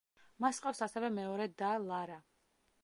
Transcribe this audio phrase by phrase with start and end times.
[0.45, 2.19] მას ჰყავს ასევე მეორე და ლარა.